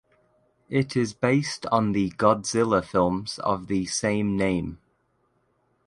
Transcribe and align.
It 0.67 0.95
is 0.97 1.13
based 1.13 1.67
on 1.67 1.91
the 1.91 2.09
Godzilla 2.09 2.83
films 2.83 3.37
of 3.37 3.67
the 3.67 3.85
same 3.85 4.35
name. 4.35 4.79